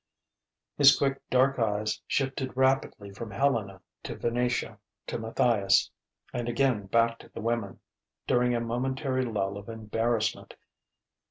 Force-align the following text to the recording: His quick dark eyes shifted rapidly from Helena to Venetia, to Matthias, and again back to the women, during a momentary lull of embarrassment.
His 0.79 0.97
quick 0.97 1.21
dark 1.29 1.59
eyes 1.59 2.01
shifted 2.07 2.57
rapidly 2.57 3.11
from 3.11 3.29
Helena 3.29 3.81
to 4.01 4.15
Venetia, 4.15 4.79
to 5.05 5.19
Matthias, 5.19 5.91
and 6.33 6.49
again 6.49 6.87
back 6.87 7.19
to 7.19 7.29
the 7.29 7.39
women, 7.41 7.79
during 8.25 8.55
a 8.55 8.61
momentary 8.61 9.23
lull 9.25 9.57
of 9.57 9.69
embarrassment. 9.69 10.55